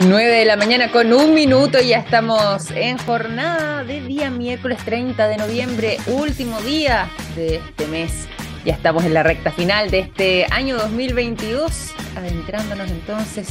[0.00, 4.78] 9 de la mañana con un minuto y ya estamos en jornada de día miércoles
[4.84, 8.28] 30 de noviembre, último día de este mes.
[8.64, 13.48] Ya estamos en la recta final de este año 2022, adentrándonos entonces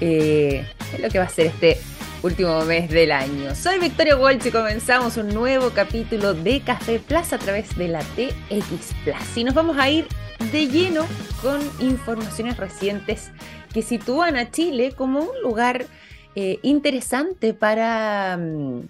[0.00, 1.78] eh, en lo que va a ser este
[2.22, 3.54] último mes del año.
[3.54, 8.00] Soy Victoria Walsh y comenzamos un nuevo capítulo de Café Plaza a través de la
[8.00, 9.36] TX Plus.
[9.36, 10.06] Y nos vamos a ir
[10.52, 11.06] de lleno
[11.42, 13.30] con informaciones recientes
[13.72, 15.86] que sitúan a Chile como un lugar
[16.34, 18.88] eh, interesante para mm,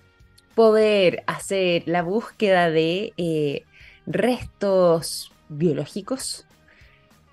[0.54, 3.64] poder hacer la búsqueda de eh,
[4.06, 6.46] restos biológicos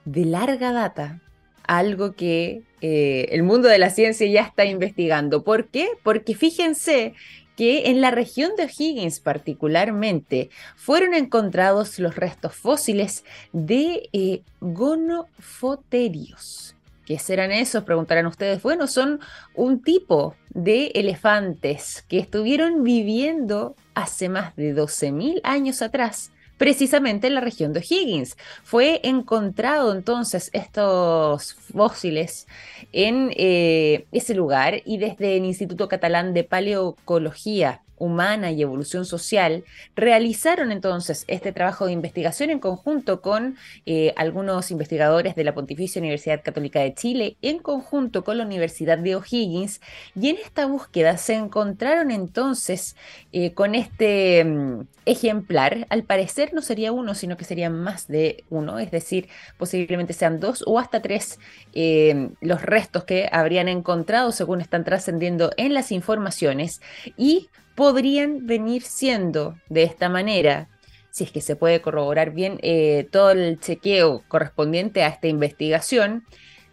[0.06, 1.22] de larga data,
[1.68, 5.44] algo que eh, el mundo de la ciencia ya está investigando.
[5.44, 5.90] ¿Por qué?
[6.04, 7.14] Porque fíjense
[7.58, 16.75] que en la región de O'Higgins particularmente fueron encontrados los restos fósiles de gonofoterios.
[17.06, 17.84] ¿Qué serán esos?
[17.84, 18.62] Preguntarán ustedes.
[18.62, 19.20] Bueno, son
[19.54, 27.36] un tipo de elefantes que estuvieron viviendo hace más de 12.000 años atrás precisamente en
[27.36, 28.38] la región de O'Higgins.
[28.64, 32.48] Fue encontrado entonces estos fósiles
[32.92, 39.64] en eh, ese lugar y desde el Instituto Catalán de Paleocología humana y evolución social,
[39.96, 46.00] realizaron entonces este trabajo de investigación en conjunto con eh, algunos investigadores de la Pontificia
[46.00, 49.82] Universidad Católica de Chile, en conjunto con la Universidad de O'Higgins,
[50.20, 52.96] y en esta búsqueda se encontraron entonces
[53.32, 58.44] eh, con este mm, ejemplar, al parecer no sería uno, sino que serían más de
[58.50, 61.40] uno, es decir, posiblemente sean dos o hasta tres
[61.74, 66.82] eh, los restos que habrían encontrado según están trascendiendo en las informaciones,
[67.18, 70.70] y podrían venir siendo de esta manera,
[71.12, 76.24] si es que se puede corroborar bien eh, todo el chequeo correspondiente a esta investigación,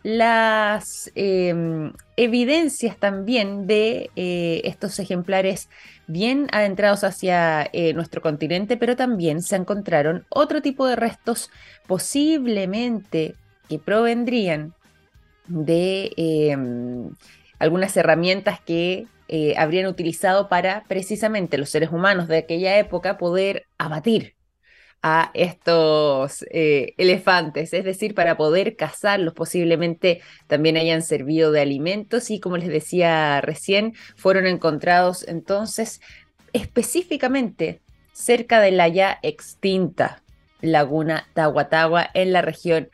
[0.02, 5.68] las em, evidencias también de eh, estos ejemplares
[6.08, 11.50] bien adentrados hacia eh, nuestro continente, pero también se encontraron otro tipo de restos
[11.86, 13.36] posiblemente
[13.68, 14.74] que provendrían
[15.46, 17.10] de em,
[17.58, 23.66] algunas herramientas que eh, habrían utilizado para precisamente los seres humanos de aquella época poder
[23.78, 24.36] abatir
[25.00, 32.30] a estos eh, elefantes, es decir, para poder cazarlos, posiblemente también hayan servido de alimentos
[32.30, 36.02] y como les decía recién, fueron encontrados entonces
[36.52, 37.80] específicamente
[38.12, 40.22] cerca de la ya extinta
[40.60, 42.90] laguna Tahuatahua en la región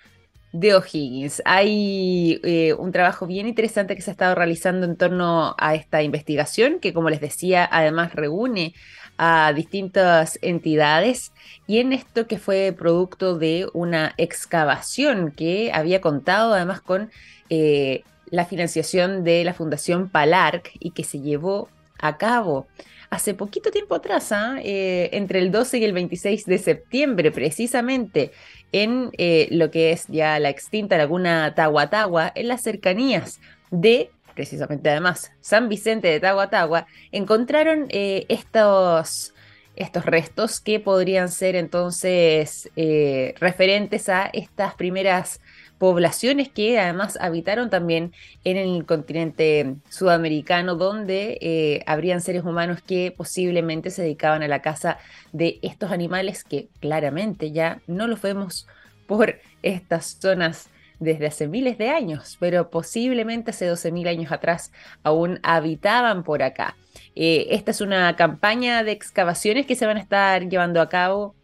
[0.58, 1.40] de O'Higgins.
[1.44, 6.02] Hay eh, un trabajo bien interesante que se ha estado realizando en torno a esta
[6.02, 8.74] investigación, que como les decía, además reúne
[9.18, 11.32] a distintas entidades
[11.66, 17.10] y en esto que fue producto de una excavación que había contado además con
[17.50, 21.68] eh, la financiación de la Fundación Palarc y que se llevó
[21.98, 22.66] a cabo
[23.10, 24.58] hace poquito tiempo atrás, ¿ah?
[24.62, 28.32] eh, entre el 12 y el 26 de septiembre precisamente,
[28.72, 33.40] en eh, lo que es ya la extinta laguna Tahuatahua, en las cercanías
[33.70, 39.34] de, precisamente además, San Vicente de Tahuatahua, encontraron eh, estos,
[39.76, 45.40] estos restos que podrían ser entonces eh, referentes a estas primeras
[45.78, 48.12] poblaciones que además habitaron también
[48.44, 54.60] en el continente sudamericano, donde eh, habrían seres humanos que posiblemente se dedicaban a la
[54.60, 54.98] caza
[55.32, 58.66] de estos animales que claramente ya no los vemos
[59.06, 60.68] por estas zonas
[61.00, 64.72] desde hace miles de años, pero posiblemente hace 12.000 años atrás
[65.02, 66.76] aún habitaban por acá.
[67.14, 71.34] Eh, esta es una campaña de excavaciones que se van a estar llevando a cabo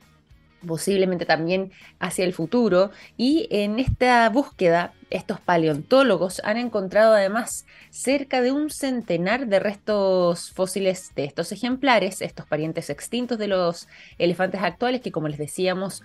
[0.64, 2.90] posiblemente también hacia el futuro.
[3.16, 10.50] Y en esta búsqueda, estos paleontólogos han encontrado además cerca de un centenar de restos
[10.50, 13.88] fósiles de estos ejemplares, estos parientes extintos de los
[14.18, 16.02] elefantes actuales, que como les decíamos,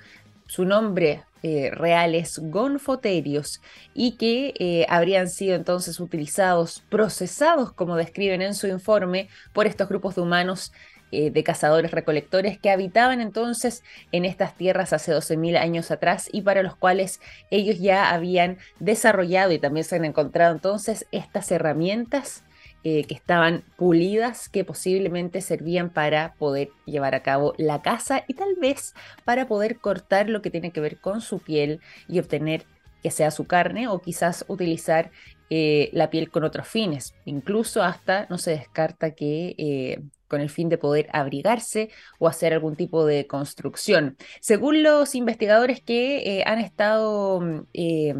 [0.49, 3.61] su nombre eh, real es Gonfoterios
[3.93, 9.87] y que eh, habrían sido entonces utilizados, procesados, como describen en su informe, por estos
[9.87, 10.73] grupos de humanos
[11.11, 16.43] eh, de cazadores recolectores que habitaban entonces en estas tierras hace 12.000 años atrás y
[16.43, 17.19] para los cuales
[17.49, 22.43] ellos ya habían desarrollado y también se han encontrado entonces estas herramientas
[22.83, 28.35] eh, que estaban pulidas que posiblemente servían para poder llevar a cabo la caza y
[28.35, 28.93] tal vez
[29.25, 32.65] para poder cortar lo que tiene que ver con su piel y obtener
[33.01, 35.09] que sea su carne o quizás utilizar
[35.49, 37.15] eh, la piel con otros fines.
[37.25, 41.89] Incluso hasta no se descarta que con el fin de poder abrigarse
[42.19, 44.15] o hacer algún tipo de construcción.
[44.39, 48.15] Según los investigadores que eh, han estado mm, eh,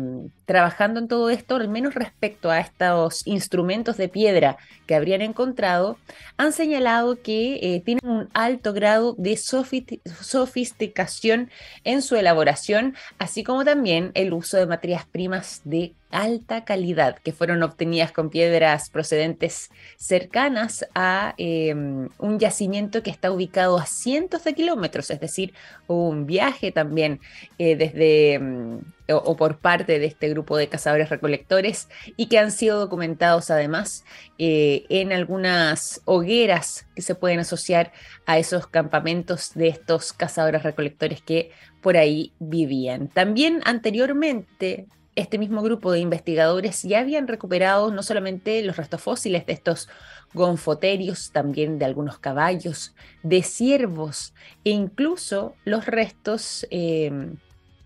[0.45, 4.57] trabajando en todo esto, al menos respecto a estos instrumentos de piedra
[4.87, 5.97] que habrían encontrado,
[6.37, 11.51] han señalado que eh, tienen un alto grado de sofisticación
[11.83, 17.31] en su elaboración, así como también el uso de materias primas de alta calidad que
[17.31, 24.43] fueron obtenidas con piedras procedentes cercanas a em, un yacimiento que está ubicado a cientos
[24.43, 25.53] de kilómetros, es decir,
[25.87, 27.19] un viaje también
[27.57, 32.51] eh, desde em, o, por parte de este grupo de cazadores recolectores y que han
[32.51, 34.05] sido documentados además
[34.37, 37.91] eh, en algunas hogueras que se pueden asociar
[38.25, 41.51] a esos campamentos de estos cazadores recolectores que
[41.81, 43.07] por ahí vivían.
[43.07, 44.87] También anteriormente
[45.19, 49.89] este mismo grupo de investigadores ya habían recuperado no solamente los restos fósiles de estos
[50.33, 54.33] gonfoterios, también de algunos caballos, de ciervos
[54.63, 57.37] e incluso los restos em,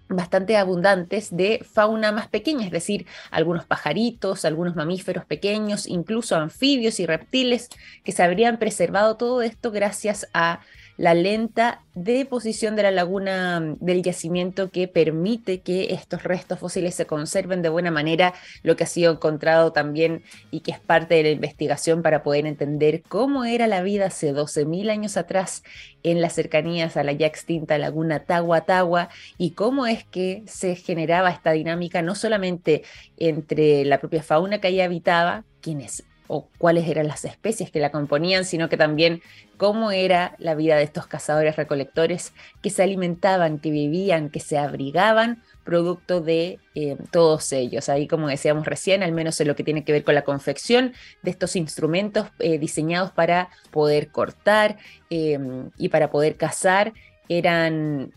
[0.10, 7.00] bastante abundantes de fauna más pequeña, es decir, algunos pajaritos, algunos mamíferos pequeños, incluso anfibios
[7.00, 7.70] y reptiles
[8.04, 10.60] que se habrían preservado todo esto gracias a
[10.98, 16.96] la lenta deposición de la laguna mm, del yacimiento que permite que estos restos fósiles
[16.96, 21.16] se conserven de buena manera, lo que ha sido encontrado también y que es parte
[21.16, 25.64] de la investigación para poder entender cómo era la vida hace 12.000 años atrás
[26.04, 31.30] en las cercanías a la ya extinta laguna Tagua y cómo es que se generaba
[31.30, 32.84] esta dinámica no solamente
[33.18, 36.04] entre la propia fauna que allí habitaba, quienes
[36.36, 39.22] o cuáles eran las especies que la componían, sino que también
[39.58, 42.34] cómo era la vida de estos cazadores recolectores
[42.64, 47.88] que se alimentaban, que vivían, que se abrigaban, producto de eh, todos ellos.
[47.88, 50.94] Ahí, como decíamos recién, al menos en lo que tiene que ver con la confección
[51.22, 54.78] de estos instrumentos eh, diseñados para poder cortar
[55.12, 55.38] eh,
[55.78, 56.94] y para poder cazar,
[57.38, 58.14] eran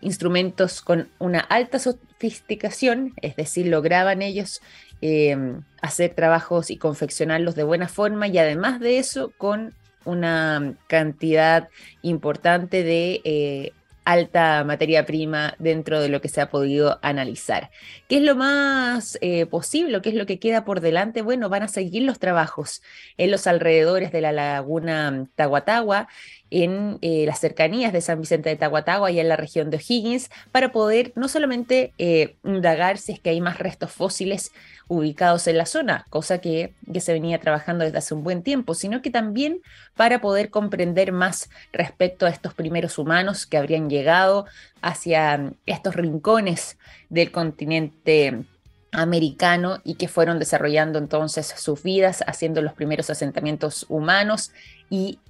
[0.00, 4.60] instrumentos con una alta sofisticación, es decir, lograban ellos
[5.02, 9.72] Em, hacer trabajos y confeccionarlos de buena forma y además de eso con
[10.04, 11.70] una cantidad
[12.02, 13.72] importante de eh,
[14.04, 17.70] alta materia prima dentro de lo que se ha podido analizar.
[18.08, 20.02] ¿Qué es lo más eh, posible?
[20.02, 21.22] ¿Qué es lo que queda por delante?
[21.22, 22.82] Bueno, van a seguir los trabajos
[23.16, 26.08] en los alrededores de la laguna Tahuatagua
[26.50, 30.30] en eh, las cercanías de San Vicente de Tahuatagua y en la región de O'Higgins
[30.52, 34.52] para poder no solamente eh, indagar si es que hay más restos fósiles
[34.88, 38.74] ubicados en la zona, cosa que, que, se venía trabajando desde hace un buen tiempo,
[38.74, 39.60] sino que también
[39.94, 44.46] para poder comprender más respecto a estos primeros humanos que habrían llegado
[44.82, 46.76] hacia estos rincones
[47.08, 48.44] del continente
[48.92, 54.52] americano y que fueron desarrollando entonces sus vidas, haciendo los primeros asentamientos humanos
[54.88, 55.20] y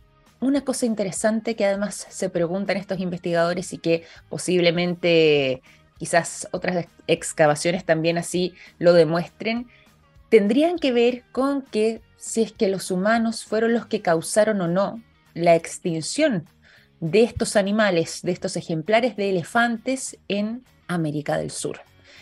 [0.40, 5.62] una cosa interesante que además se preguntan estos investigadores y que posiblemente
[5.98, 9.68] quizás otras excavaciones también así lo demuestren,
[10.30, 14.68] tendrían que ver con que si es que los humanos fueron los que causaron o
[14.68, 15.02] no
[15.34, 16.48] la extinción
[17.00, 21.80] de estos animales, de estos ejemplares de elefantes en América del Sur.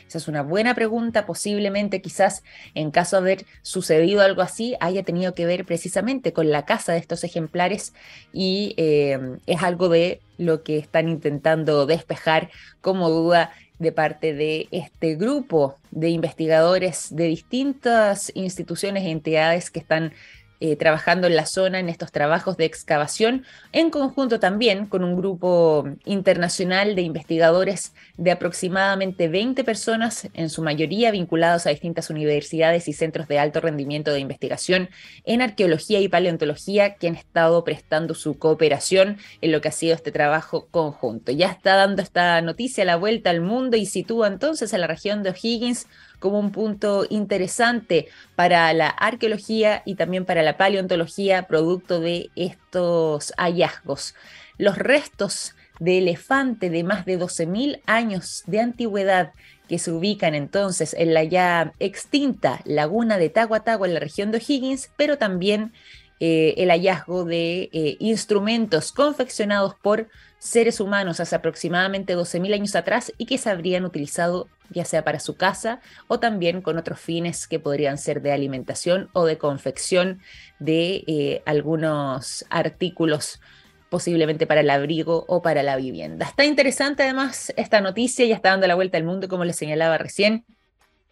[0.09, 1.27] Esa es una buena pregunta.
[1.27, 2.43] Posiblemente, quizás,
[2.75, 6.93] en caso de haber sucedido algo así, haya tenido que ver precisamente con la caza
[6.93, 7.93] de estos ejemplares
[8.33, 12.51] y eh, es algo de lo que están intentando despejar
[12.81, 19.79] como duda de parte de este grupo de investigadores de distintas instituciones e entidades que
[19.79, 20.13] están
[20.61, 25.17] eh, trabajando en la zona en estos trabajos de excavación, en conjunto también con un
[25.17, 32.89] grupo internacional de investigadores de aproximadamente 20 personas, en su mayoría vinculados a distintas universidades
[32.89, 34.89] y centros de alto rendimiento de investigación
[35.25, 39.95] en arqueología y paleontología, que han estado prestando su cooperación en lo que ha sido
[39.95, 41.33] este trabajo conjunto.
[41.33, 45.23] Ya está dando esta noticia la vuelta al mundo y sitúa entonces a la región
[45.23, 45.87] de O'Higgins
[46.19, 53.33] como un punto interesante para la arqueología y también para la paleontología, producto de estos
[53.37, 54.15] hallazgos.
[54.57, 59.33] Los restos de elefante de más de 12.000 años de antigüedad
[59.69, 64.39] que se ubican entonces en la ya extinta laguna de Tahuatagua en la región de
[64.39, 65.73] O'Higgins, pero también
[66.21, 70.09] eh, el hallazgo de eh, instrumentos confeccionados por
[70.39, 75.21] seres humanos hace aproximadamente 12.000 años atrás y que se habrían utilizado ya sea para
[75.21, 80.21] su casa o también con otros fines que podrían ser de alimentación o de confección
[80.59, 83.41] de eh, algunos artículos
[83.89, 86.27] posiblemente para el abrigo o para la vivienda.
[86.27, 89.99] Está interesante además esta noticia, ya está dando la vuelta al mundo como les señalaba
[89.99, 90.45] recién.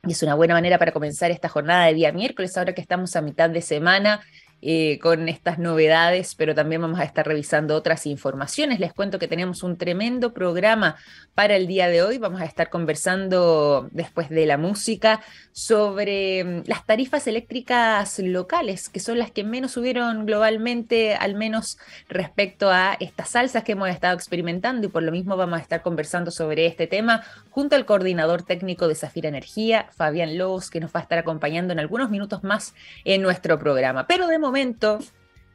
[0.07, 3.17] Y es una buena manera para comenzar esta jornada de día miércoles, ahora que estamos
[3.17, 4.21] a mitad de semana
[4.63, 8.81] eh, con estas novedades, pero también vamos a estar revisando otras informaciones.
[8.81, 10.97] Les cuento que tenemos un tremendo programa
[11.35, 12.17] para el día de hoy.
[12.17, 15.21] Vamos a estar conversando después de la música
[15.53, 21.79] sobre mm, las tarifas eléctricas locales, que son las que menos subieron globalmente, al menos
[22.09, 25.83] respecto a estas salsas que hemos estado experimentando y por lo mismo vamos a estar
[25.83, 30.95] conversando sobre este tema junto al coordinador técnico de Zafira Energía, Fabián Lobos, que nos
[30.95, 34.07] va a estar acompañando en algunos minutos más en nuestro programa.
[34.07, 34.99] Pero de momento,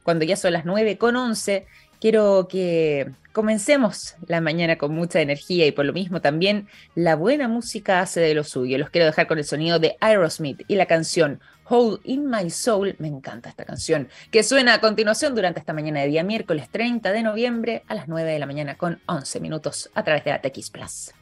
[0.02, 1.66] cuando ya son las 9 con 11,
[2.00, 7.48] quiero que comencemos la mañana con mucha energía y por lo mismo también la buena
[7.48, 8.78] música hace de lo suyo.
[8.78, 12.96] Los quiero dejar con el sonido de Aerosmith y la canción Hold in My Soul.
[12.98, 17.12] Me encanta esta canción que suena a continuación durante esta mañana de día miércoles 30
[17.12, 20.42] de noviembre a las 9 de la mañana con 11 minutos a través de la
[20.42, 21.21] TX Plus.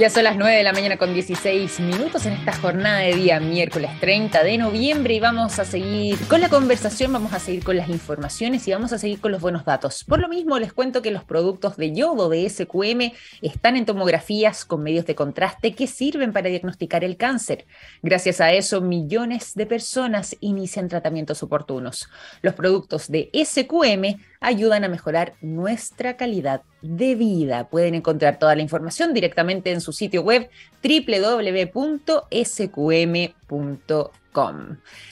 [0.00, 3.38] Ya son las 9 de la mañana con 16 minutos en esta jornada de día
[3.38, 7.76] miércoles 30 de noviembre y vamos a seguir con la conversación, vamos a seguir con
[7.76, 10.04] las informaciones y vamos a seguir con los buenos datos.
[10.04, 14.64] Por lo mismo les cuento que los productos de yodo de SQM están en tomografías
[14.64, 17.66] con medios de contraste que sirven para diagnosticar el cáncer.
[18.00, 22.08] Gracias a eso millones de personas inician tratamientos oportunos.
[22.40, 27.68] Los productos de SQM ayudan a mejorar nuestra calidad de vida.
[27.68, 30.48] Pueden encontrar toda la información directamente en su sitio web
[30.82, 31.96] www.sqm.com.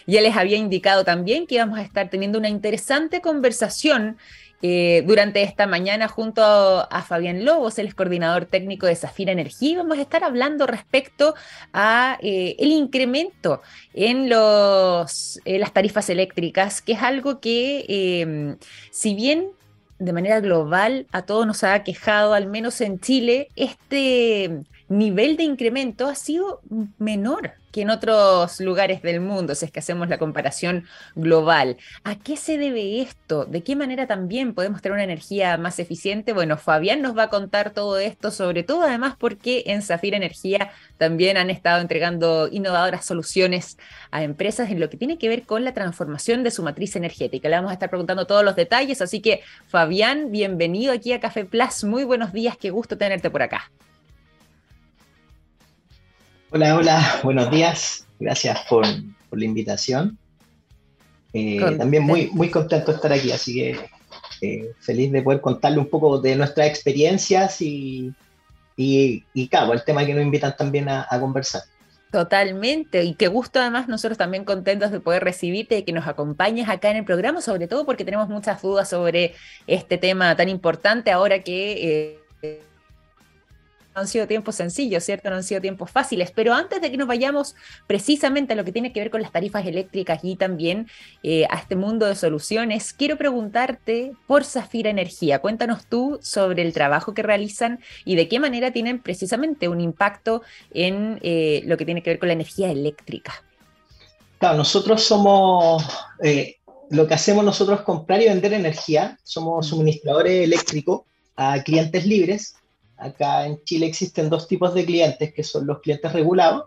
[0.06, 4.16] Ya les había indicado también que íbamos a estar teniendo una interesante conversación
[4.62, 9.99] eh, durante esta mañana junto a, Fabián Lobos, el coordinador técnico de Zafira Energía, vamos
[9.99, 11.35] a estar hablando respecto
[11.73, 13.62] a eh, el incremento
[13.95, 18.57] en los, las tarifas eléctricas, que es algo que, em,
[18.91, 19.50] si bien
[19.99, 25.45] de manera global a todos nos ha quejado, al menos en Chile, este nivel de
[25.45, 26.61] incremento ha sido
[26.99, 31.76] menor que en otros lugares del mundo, si es que hacemos la comparación global.
[32.02, 33.45] ¿A qué se debe esto?
[33.45, 36.33] ¿De qué manera también podemos tener una energía más eficiente?
[36.33, 40.71] Bueno, Fabián nos va a contar todo esto, sobre todo además porque en Zafira Energía
[40.97, 43.76] también han estado entregando innovadoras soluciones
[44.11, 47.49] a empresas en lo que tiene que ver con la transformación de su matriz energética.
[47.49, 51.45] Le vamos a estar preguntando todos los detalles, así que Fabián, bienvenido aquí a Café
[51.45, 51.85] Plus.
[51.85, 53.71] Muy buenos días, qué gusto tenerte por acá.
[56.50, 58.07] Hola, hola, buenos días.
[58.19, 60.17] Gracias por, la invitación.
[61.35, 63.78] Eh, también muy, muy contento de estar aquí, así que
[64.40, 68.14] eh, feliz de poder contarle un poco de nuestras experiencias y,
[68.76, 71.64] y, claro, el tema que nos invitan también a, conversar.
[72.11, 76.71] Totalmente, y qué gusto además nosotros también contentos de poder recibirte y que nos acompañes
[76.71, 79.35] acá en el programa, sobre todo porque tenemos muchas dudas sobre
[79.67, 82.19] este tema tan importante ahora que...
[82.43, 82.62] Eh,
[83.99, 85.31] han sido tiempos sencillos, ¿cierto?
[85.31, 86.33] No han sido tiempos fáciles.
[86.35, 87.55] Pero antes de que nos vayamos
[87.87, 90.88] precisamente a lo que tiene que ver con las tarifas eléctricas y también
[91.23, 95.40] eh, a este mundo de soluciones, quiero preguntarte por Zafira Energía.
[95.40, 100.43] Cuéntanos tú sobre el trabajo que realizan y de qué manera tienen precisamente un impacto
[100.73, 103.33] en eh, lo que tiene que ver con la energía eléctrica.
[104.38, 105.85] Claro, nosotros somos,
[106.23, 106.57] eh,
[106.90, 109.19] lo que hacemos nosotros es comprar y vender energía.
[109.25, 111.02] Somos suministradores eléctricos
[111.37, 112.58] a clientes libres
[112.99, 116.64] Acá en Chile existen dos tipos de clientes, que son los clientes regulados,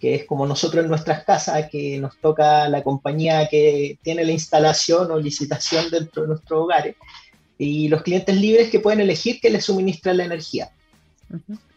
[0.00, 4.32] que es como nosotros en nuestras casas, que nos toca la compañía que tiene la
[4.32, 6.96] instalación o licitación dentro de nuestros hogares,
[7.58, 10.70] y los clientes libres que pueden elegir que les suministra la energía.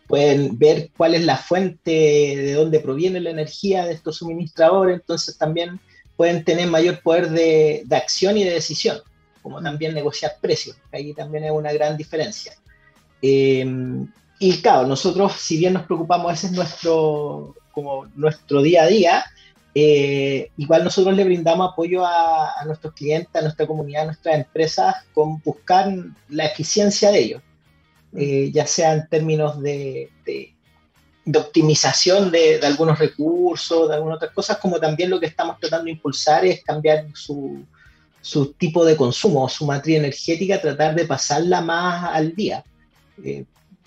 [0.07, 5.37] Pueden ver cuál es la fuente, de dónde proviene la energía de estos suministradores, entonces
[5.37, 5.79] también
[6.17, 8.97] pueden tener mayor poder de, de acción y de decisión,
[9.41, 10.75] como también negociar precios.
[10.91, 12.53] Ahí también hay una gran diferencia.
[13.21, 14.07] Em,
[14.39, 19.25] y claro, nosotros, si bien nos preocupamos, ese es nuestro, como nuestro día a día,
[19.75, 24.95] eh, igual nosotros le brindamos apoyo a, nuestros clientes, a nuestra comunidad, a nuestras empresas,
[25.13, 25.93] con buscar
[26.29, 27.41] la eficiencia de ellos,
[28.15, 30.53] eh, ya sea en términos de, de,
[31.37, 35.85] optimización de, de, algunos recursos, de algunas otras cosas, como también lo que estamos tratando
[35.85, 37.63] de impulsar es cambiar su,
[38.21, 42.63] su tipo de consumo, su matriz energética, tratar de pasarla más al día.
[43.23, 43.45] Eh,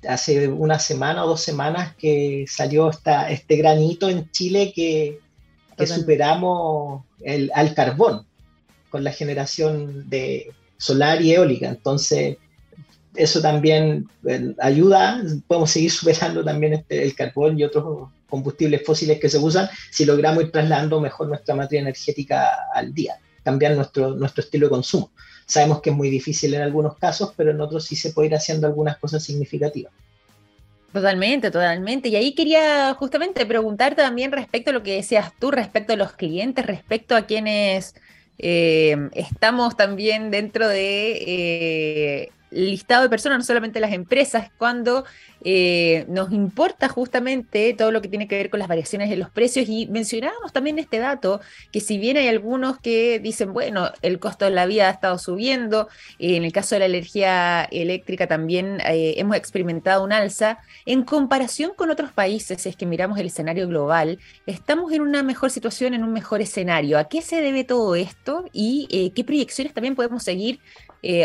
[0.09, 5.21] hace una semana o dos semanas que salió esta, este granito en Chile que,
[5.87, 8.25] superamos el, al carbón
[8.89, 11.69] con la generación de solar y eólica.
[11.69, 12.37] Entonces,
[13.15, 19.21] eso también eh, ayuda, podemos seguir superando también este, el carbón y otros combustibles fósiles
[19.21, 24.15] que se usan si logramos ir trasladando mejor nuestra materia energética al día, cambiar nuestro,
[24.15, 25.11] nuestro estilo de consumo.
[25.53, 28.35] Sabemos que es muy difícil en algunos casos, pero en otros sí se puede ir
[28.35, 29.93] haciendo algunas cosas significativas.
[30.95, 32.09] Totalmente, totalmente.
[32.09, 36.13] Y ahí quería justamente preguntar también respecto a lo que decías tú, respecto a los
[36.13, 37.95] clientes, respecto a quienes
[38.39, 45.05] eh, estamos también dentro de eh, listado de personas, no solamente las empresas, cuando
[45.45, 49.31] eh, nos importa justamente todo lo que tiene que ver con las variaciones de los
[49.31, 49.69] precios.
[49.69, 51.41] Y mencionábamos también este dato,
[51.73, 55.19] que si bien hay algunos que dicen, bueno, el costo de la vida ha estado
[55.19, 60.59] subiendo, eh, en el caso de la energía eléctrica también eh, hemos experimentado un alza,
[60.87, 65.51] en comparación con otros países, es que miramos el escenario global, estamos en una mejor
[65.51, 66.99] situación, en un mejor escenario.
[66.99, 70.61] ¿A qué se debe todo esto y qué proyecciones también podemos seguir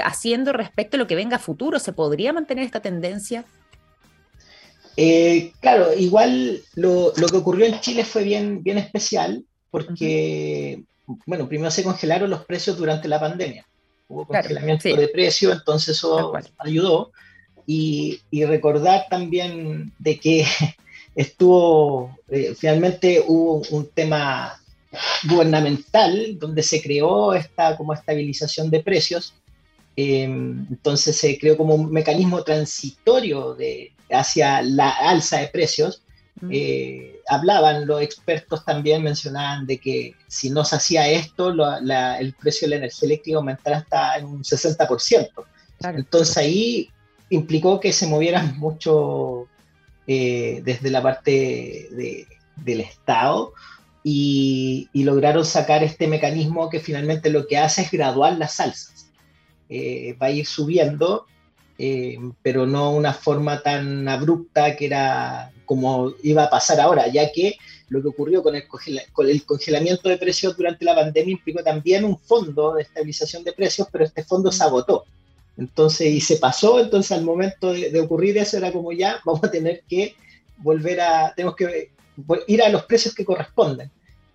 [0.03, 1.79] haciendo respecto a lo que venga a futuro?
[1.79, 3.45] ¿Se podría mantener esta tendencia?
[4.99, 10.81] Eh, claro, igual lo, que ocurrió en Chile fue bien, bien especial porque,
[11.27, 13.63] bueno, primero se congelaron los precios durante la pandemia.
[14.07, 17.11] Hubo congelamiento de precios, entonces eso ayudó.
[17.67, 20.45] Y, recordar también de que
[21.15, 24.59] estuvo, eh, finalmente hubo un tema
[25.29, 29.35] gubernamental donde se creó esta como estabilización de precios.
[29.97, 36.03] Eh, entonces se creó como un mecanismo transitorio de, hacia la alza de precios,
[36.51, 42.67] eh, hablaban los expertos también, mencionaban de que si no se hacía esto, el precio
[42.67, 45.29] de la energía eléctrica aumentara hasta en un 60%.
[45.79, 46.91] Entonces ahí
[47.29, 49.47] implicó que se movieran mucho
[50.05, 51.89] eh, desde la parte
[52.55, 53.53] del Estado
[54.03, 59.06] y, lograron sacar este mecanismo que finalmente lo que hace es graduar las alzas.
[59.69, 61.25] Eh, va a ir subiendo
[61.79, 67.31] eh, pero no una forma tan abrupta que era como iba a pasar ahora, ya
[67.31, 67.57] que
[67.89, 68.63] lo que ocurrió con el,
[69.11, 73.53] con el congelamiento de precios durante la pandemia implicó también un fondo de estabilización de
[73.53, 75.05] precios, pero este fondo se agotó.
[75.55, 79.51] Entonces, y se pasó, entonces al momento de, ocurrir eso era como ya, vamos a
[79.51, 80.15] tener que
[80.57, 81.91] volver a, tenemos que
[82.47, 83.91] ir a los precios que corresponden.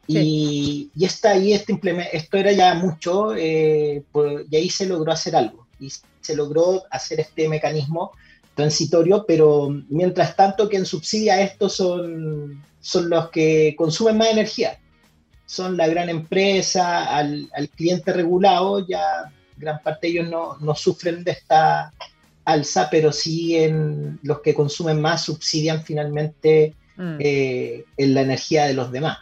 [0.06, 1.78] Y, y esta, y este
[2.12, 4.02] esto era ya mucho, eh,
[4.50, 5.66] y ahí se logró hacer algo.
[5.78, 5.90] Y
[6.20, 8.12] se logró hacer este mecanismo
[8.54, 14.78] transitorio, pero mientras tanto quien subsidia esto son, son los que consumen más energía.
[15.46, 21.24] Son la gran empresa, al, cliente regulado, ya gran parte de ellos no, no sufren
[21.24, 21.92] de esta
[22.44, 27.16] alza, pero sí en los que consumen más subsidian finalmente mm.
[27.20, 29.18] eh, en la energía de los demás.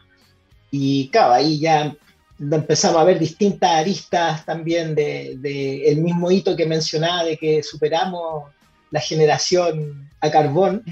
[0.70, 1.94] Y claro, ahí ya
[2.38, 7.62] empezamos a ver distintas aristas también del de, el mismo hito que mencionaba de que
[7.62, 8.44] superamos
[8.90, 10.82] la generación a carbón,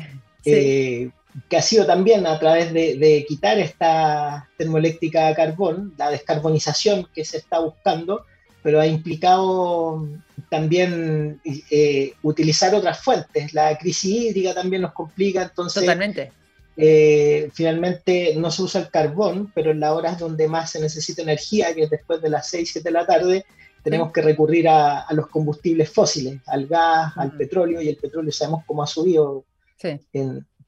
[0.44, 1.10] eh,
[1.48, 7.24] que ha sido también a través de, quitar esta termoeléctrica a carbón, la descarbonización que
[7.24, 8.24] se está buscando,
[8.62, 10.06] pero ha implicado
[10.50, 13.54] también eh, utilizar otras fuentes.
[13.54, 16.32] La crisis hídrica también nos complica, entonces Totalmente.
[16.80, 21.22] Eh, finalmente no se usa el carbón, pero en las horas donde más se necesita
[21.22, 23.44] energía, que es después de las 6, 7 de la tarde,
[23.82, 28.62] tenemos que recurrir a, los combustibles fósiles, al gas, al petróleo, y el petróleo sabemos
[28.64, 29.44] cómo ha subido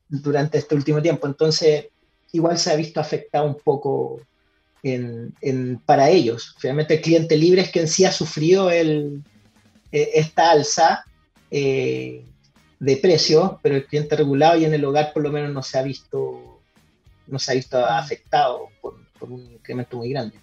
[0.09, 1.29] durante este último tiempo.
[1.29, 1.87] Entonces,
[2.33, 4.21] igual se ha visto afectado un poco
[5.87, 6.57] para ellos.
[6.59, 9.23] Finalmente, el cliente libre es quien sí ha sufrido el,
[9.93, 11.05] eh, esta alza.
[11.53, 12.25] Eh,
[12.81, 15.79] de precio, pero el cliente regulado y en el hogar por lo menos no se
[15.79, 16.61] ha visto,
[17.27, 17.85] no se ha visto mm.
[17.85, 20.35] afectado por, un incremento muy grande.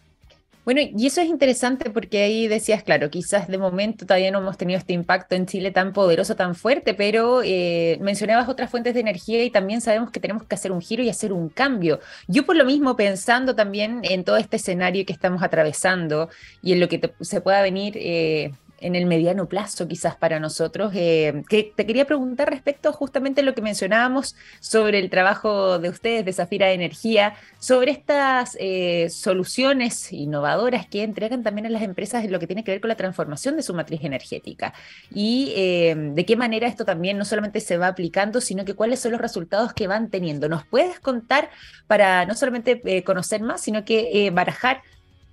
[0.63, 4.55] Bueno, y eso es interesante porque ahí decías, claro, quizás de momento todavía no hemos
[4.55, 8.99] tenido este impacto en Chile tan poderoso, tan fuerte, pero eh, mencionabas otras fuentes de
[8.99, 12.01] energía y también sabemos que tenemos que hacer un giro y hacer un cambio.
[12.27, 16.29] Yo por lo mismo pensando también en todo este escenario que estamos atravesando
[16.61, 20.91] y en lo que se pueda venir eh, en el mediano plazo quizás para nosotros.
[20.95, 25.89] Eh, que te quería preguntar respecto justamente a lo que mencionábamos sobre el trabajo de
[25.89, 32.23] ustedes de Zafira Energía, sobre estas eh, soluciones innovadoras que entregan también a las empresas
[32.23, 34.73] en lo que tiene que ver con la transformación de su matriz energética
[35.13, 38.99] y eh, de qué manera esto también no solamente se va aplicando, sino que cuáles
[38.99, 40.49] son los resultados que van teniendo.
[40.49, 41.49] ¿Nos puedes contar
[41.87, 44.81] para no solamente conocer más, sino que barajar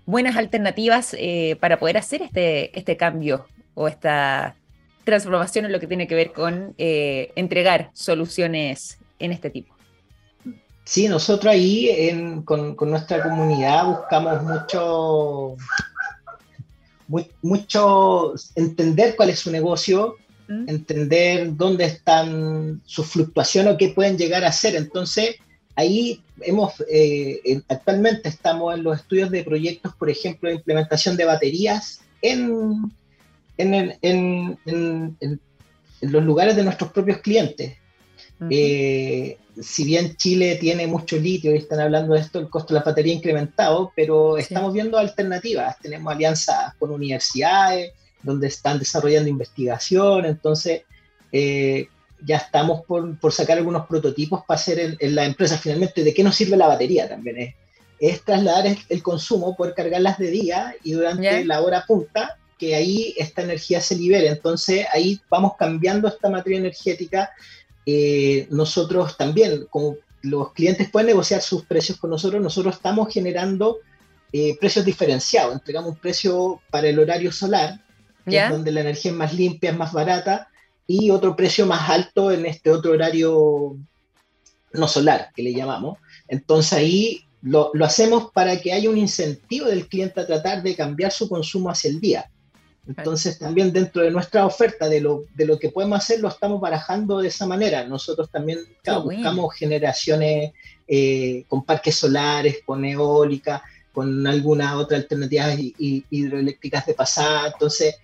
[0.07, 4.57] buenas alternativas eh, para poder hacer este, este cambio o esta
[5.05, 9.75] transformación en lo que tiene que ver con eh, entregar soluciones en este tipo.
[10.85, 15.57] Sí, nosotros ahí con, nuestra comunidad buscamos mucho,
[17.41, 20.17] mucho entender cuál es su negocio,
[20.49, 20.69] mm.
[20.69, 24.77] entender dónde están sus fluctuaciones o qué pueden llegar a ser.
[24.77, 25.37] Entonces,
[25.77, 31.25] ahí hemos, eh, actualmente estamos en los estudios de proyectos, por ejemplo, de implementación de
[31.25, 32.93] baterías en,
[33.57, 34.59] en, en,
[35.21, 35.41] en
[36.01, 37.77] los lugares de nuestros propios clientes.
[38.51, 42.81] Eh, si bien Chile tiene mucho litio y están hablando de esto, el costo de
[42.81, 45.79] la batería ha incrementado, pero estamos viendo alternativas.
[45.79, 50.83] Tenemos alianzas con universidades donde están desarrollando investigación, entonces
[51.31, 51.89] eh,
[52.25, 56.23] ya estamos por, por, sacar algunos prototipos para hacer en, la empresa finalmente de qué
[56.23, 57.39] nos sirve la batería también.
[57.39, 57.55] Es,
[58.01, 63.15] es trasladar el, consumo, poder cargarlas de día y durante la hora punta, que ahí
[63.17, 64.29] esta energía se libere.
[64.29, 67.31] Entonces ahí vamos cambiando esta materia energética
[67.87, 73.79] eh, nosotros también, como los clientes pueden negociar sus precios con nosotros, nosotros estamos generando
[74.33, 75.53] eh, precios diferenciados.
[75.53, 77.81] Entregamos un precio para el horario solar,
[78.25, 80.49] donde la energía es más limpia, es más barata,
[80.87, 83.77] y otro precio más alto en este otro horario
[84.73, 85.99] no solar, que le llamamos.
[86.29, 90.75] Entonces ahí lo, lo, hacemos para que haya un incentivo del cliente a tratar de
[90.75, 92.31] cambiar su consumo hacia el día.
[92.87, 96.61] Entonces también dentro de nuestra oferta de lo, de lo que podemos hacer lo estamos
[96.61, 97.85] barajando de esa manera.
[97.85, 98.59] Nosotros también
[99.03, 100.53] buscamos generaciones
[100.87, 105.47] eh, con parques solares, con eólica, con alguna otra alternativa
[105.79, 107.49] hidroeléctricas de pasada.
[107.49, 107.97] Entonces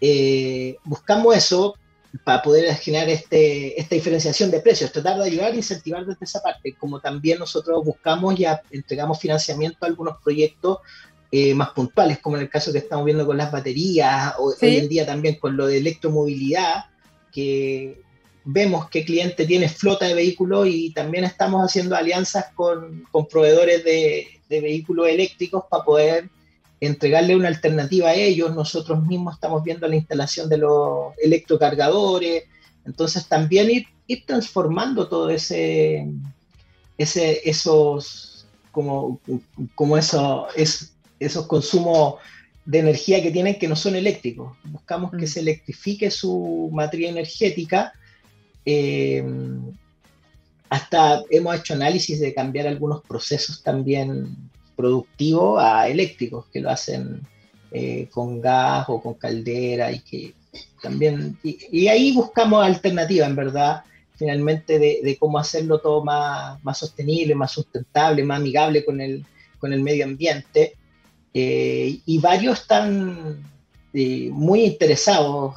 [0.00, 1.76] eh, buscamos eso
[2.22, 6.40] para poder generar este, esta diferenciación de precios, tratar de ayudar e incentivar desde esa
[6.40, 10.78] parte, como también nosotros buscamos y entregamos financiamiento a algunos proyectos
[11.32, 14.76] eh, más puntuales, como en el caso que estamos viendo con las baterías, o hoy
[14.76, 16.84] en día también con lo de electromovilidad,
[17.32, 18.00] que
[18.44, 23.82] vemos que cliente tiene flota de vehículos y también estamos haciendo alianzas con, con proveedores
[23.82, 26.30] de, de, vehículos eléctricos para poder
[26.80, 28.54] entregarle una alternativa a ellos.
[28.54, 32.44] Nosotros mismos estamos viendo la instalación de los electrocargadores,
[32.84, 36.06] entonces también ir, ir transformando todo ese,
[36.98, 39.20] ese esos como,
[39.74, 42.16] como eso, es, esos consumos
[42.64, 44.56] de energía que tienen que no son eléctricos.
[44.64, 45.28] Buscamos que mm.
[45.28, 47.92] se electrifique su materia energética.
[48.66, 49.24] Eh,
[50.70, 54.36] hasta hemos hecho análisis de cambiar algunos procesos también
[54.76, 57.20] productivos a eléctricos, que lo hacen
[57.70, 60.34] eh, con gas o con caldera y que
[60.82, 61.38] también...
[61.42, 63.82] Y, ahí buscamos alternativas, en verdad,
[64.16, 69.24] finalmente, de, cómo hacerlo todo más, más, sostenible, más sustentable, más amigable con el,
[69.58, 70.76] con el medio ambiente.
[71.32, 73.42] Eh, y varios están
[73.92, 75.54] eh, muy interesados.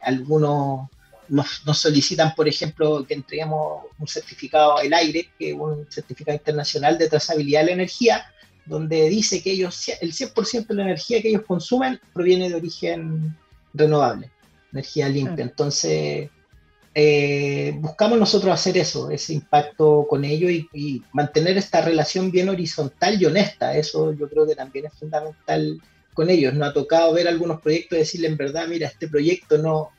[0.00, 0.88] Algunos
[1.32, 6.98] nos, solicitan, por ejemplo, que entreguemos un certificado al aire, que es un certificado internacional
[6.98, 8.26] de trazabilidad de la energía,
[8.66, 13.34] donde dice que ellos, el 100% de la energía que ellos consumen proviene de origen
[13.72, 14.30] renovable,
[14.72, 15.42] energía limpia.
[15.42, 16.28] Entonces,
[16.94, 23.20] eh, buscamos nosotros hacer eso, ese impacto con ellos y, mantener esta relación bien horizontal
[23.20, 23.74] y honesta.
[23.74, 25.80] Eso yo creo que también es fundamental
[26.12, 26.52] con ellos.
[26.52, 29.92] Nos ha tocado ver algunos proyectos y decirle en verdad, mira, este proyecto no,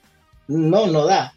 [0.47, 1.33] no, no da,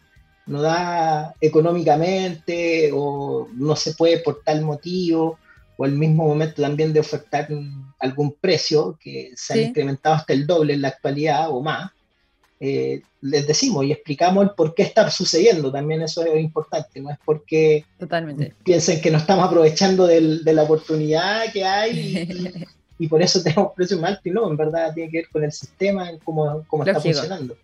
[0.46, 5.38] no da económicamente o no se puede por tal motivo
[5.76, 7.48] o al mismo momento también de ofertar
[7.98, 11.90] algún precio que se ha incrementado hasta el doble en la actualidad o más.
[12.58, 15.70] Eh, les decimos y explicamos el por qué está sucediendo.
[15.70, 18.54] También eso es importante, no es porque Totalmente.
[18.64, 22.64] piensen que no estamos aprovechando del, de la oportunidad que hay
[22.98, 25.44] y, por eso tenemos precios más altos y no, en verdad tiene que ver con
[25.44, 27.54] el sistema, cómo, cómo está funcionando.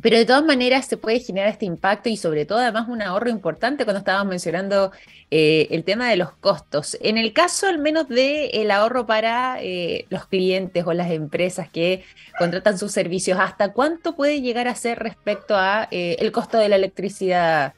[0.00, 3.28] Pero de todas maneras se puede generar este impacto y sobre todo además un ahorro
[3.28, 4.90] importante cuando estábamos mencionando
[5.30, 6.96] eh, el tema de los costos.
[7.02, 11.68] En el caso al menos del el ahorro para eh, los clientes o las empresas
[11.68, 12.04] que
[12.38, 16.68] contratan sus servicios, ¿hasta cuánto puede llegar a ser respecto a eh, el costo de
[16.68, 17.74] la electricidad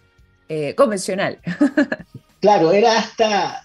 [0.77, 1.40] convencional?
[2.40, 3.64] claro, era hasta,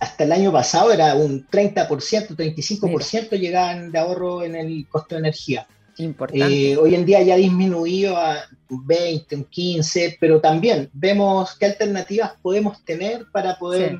[0.00, 5.20] hasta el año pasado, era un 30%, 35% llegaban de ahorro en el costo de
[5.20, 5.68] energía.
[5.96, 11.56] Eh, hoy en día ya ha disminuido a un 20, un 15, pero también vemos
[11.56, 13.98] qué alternativas podemos tener para poder,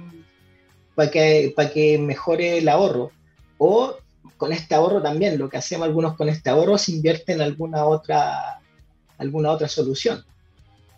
[0.94, 3.12] para, que, para que mejore el ahorro.
[3.58, 3.96] O
[4.36, 7.84] con este ahorro también, lo que hacemos algunos con este ahorro se invierte en alguna
[7.84, 8.60] otra,
[9.18, 10.24] alguna otra solución.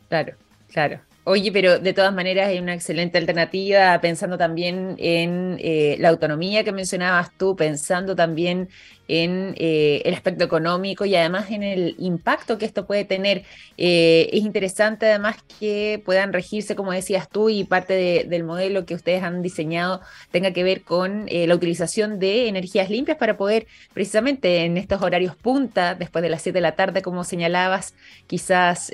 [0.09, 0.35] Claro,
[0.69, 1.01] claro.
[1.29, 6.63] Oye, pero de todas maneras hay una excelente alternativa, pensando también en eh, la autonomía
[6.63, 8.69] que mencionabas tú, pensando también
[9.09, 13.45] en eh, el aspecto económico y además en el impacto que esto puede tener.
[13.77, 18.95] Eh, es interesante además que puedan regirse, como decías tú, y parte del modelo que
[18.95, 23.67] ustedes han diseñado tenga que ver con eh, la utilización de energías limpias para poder
[23.93, 27.95] precisamente en estos horarios punta, después de las 7 de la tarde, como señalabas,
[28.27, 28.93] quizás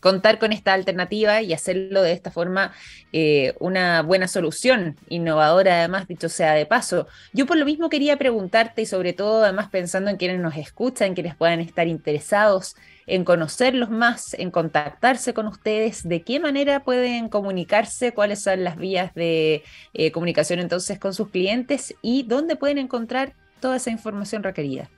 [0.00, 2.72] contar con esta alternativa y hacerlo de esta forma
[3.12, 7.06] eh, una buena solución, innovadora además, dicho sea de paso.
[7.32, 11.14] Yo por lo mismo quería preguntarte y sobre todo además pensando en quienes nos escuchan,
[11.14, 12.76] quienes puedan estar interesados
[13.06, 18.76] en conocerlos más, en contactarse con ustedes, de qué manera pueden comunicarse, cuáles son las
[18.76, 19.62] vías de
[19.94, 24.90] eh, comunicación entonces con sus clientes y dónde pueden encontrar toda esa información requerida.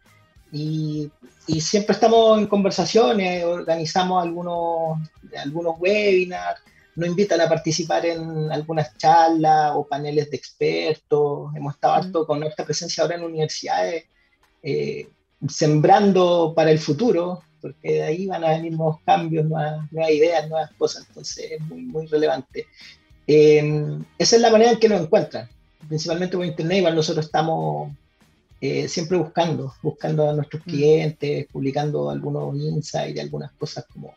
[0.51, 1.11] y,
[1.47, 4.99] y, siempre estamos en conversaciones, organizamos algunos,
[5.37, 6.61] algunos webinars,
[6.95, 12.39] nos invitan a participar en algunas charlas o paneles de expertos, hemos estado harto con
[12.39, 14.05] nuestra presencia ahora en universidades,
[14.61, 15.07] eh,
[15.47, 20.71] sembrando para el futuro, porque de ahí van a venir nuevos cambios, nuevas, ideas, nuevas
[20.77, 22.65] cosas, entonces es muy, muy relevante.
[23.27, 25.47] Eh, esa es la manera en que nos encuentran,
[25.87, 27.91] principalmente por internet, igual nosotros estamos
[28.59, 30.69] eh, siempre buscando, buscando a nuestros mm.
[30.69, 34.13] clientes, publicando algunos insights algunas cosas como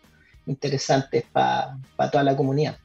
[0.46, 1.78] interesantes para
[2.12, 2.76] toda la comunidad.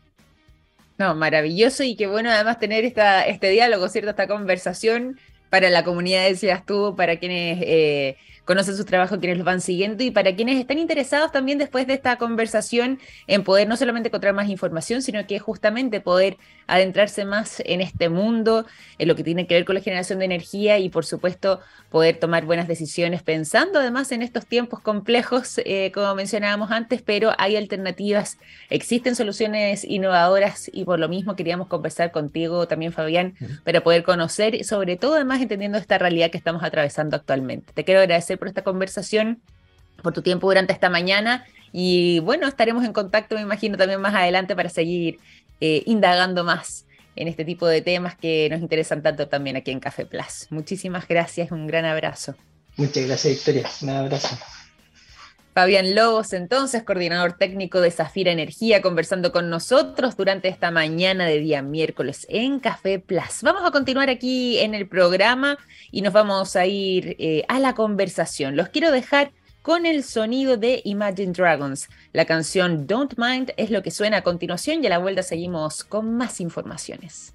[0.98, 4.10] No, maravilloso y qué bueno además tener esta, este diálogo, ¿cierto?
[4.10, 5.18] Esta conversación
[5.50, 8.18] para la comunidad, decías tú, para quienes eh,
[8.50, 11.94] conocen su trabajo, quienes los van siguiendo y para quienes están interesados también después de
[11.94, 17.62] esta conversación en poder no solamente encontrar más información, sino que justamente poder adentrarse más
[17.64, 18.66] en este mundo,
[18.98, 21.60] en lo que tiene que ver con la generación de energía y por supuesto
[21.92, 27.34] poder tomar buenas decisiones pensando además en estos tiempos complejos, eh, como mencionábamos antes, pero
[27.38, 28.40] hay alternativas,
[28.72, 34.56] existen soluciones innovadoras y por lo mismo queríamos conversar contigo también, Fabián, para poder conocer
[34.56, 37.74] y sobre todo además entendiendo esta realidad que estamos atravesando actualmente.
[37.74, 39.42] Te quiero agradecer por esta conversación,
[40.02, 44.16] por tu tiempo durante esta mañana y bueno, estaremos en contacto, me imagino, también más
[44.16, 45.20] adelante para seguir
[45.62, 49.80] eh, indagando más en este tipo de temas que nos interesan tanto también aquí en
[49.80, 50.48] Café Plus.
[50.50, 52.36] Muchísimas gracias, un gran abrazo.
[52.78, 53.70] Muchas gracias, Victoria.
[53.82, 54.38] Un abrazo.
[55.60, 61.40] Fabián Lobos, entonces, coordinador técnico de Zafira Energía, conversando con nosotros durante esta mañana de
[61.40, 63.42] día miércoles en Café Plus.
[63.42, 65.58] Vamos a continuar aquí en el programa
[65.92, 68.56] y nos vamos a ir eh, a la conversación.
[68.56, 71.90] Los quiero dejar con el sonido de Imagine Dragons.
[72.14, 75.84] La canción Don't Mind es lo que suena a continuación y a la vuelta seguimos
[75.84, 77.34] con más informaciones.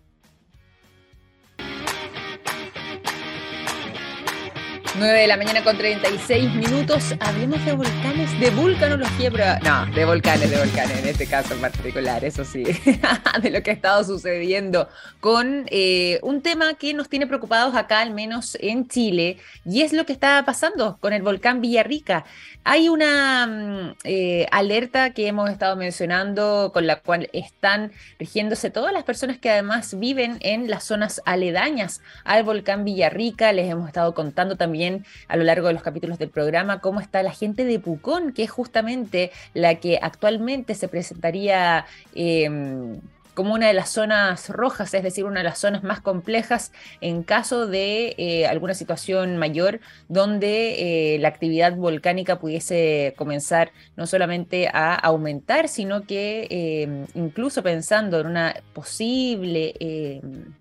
[4.96, 7.14] 9 de la mañana con 36 minutos.
[7.18, 11.60] Hablemos de volcanes, de vulcanología, pero no, de volcanes, de volcanes en este caso en
[11.60, 12.62] particular, eso sí,
[13.42, 18.02] de lo que ha estado sucediendo con eh, un tema que nos tiene preocupados acá,
[18.02, 22.24] al menos en Chile, y es lo que está pasando con el volcán Villarrica.
[22.62, 28.92] Hay una mm, eh, alerta que hemos estado mencionando con la cual están rigiéndose todas
[28.92, 33.52] las personas que además viven en las zonas aledañas al volcán Villarrica.
[33.52, 34.83] Les hemos estado contando también
[35.28, 38.44] a lo largo de los capítulos del programa cómo está la gente de Pucón, que
[38.44, 41.86] es justamente la que actualmente se presentaría...
[42.14, 43.00] Em,
[43.34, 47.22] como una de las zonas rojas, es decir, una de las zonas más complejas en
[47.24, 54.68] caso de eh, alguna situación mayor donde eh, la actividad volcánica pudiese comenzar no solamente
[54.68, 59.74] a aumentar, sino que eh, incluso pensando en una posible